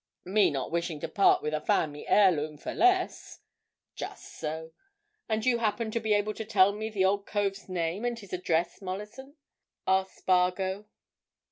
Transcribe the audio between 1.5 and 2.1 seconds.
a family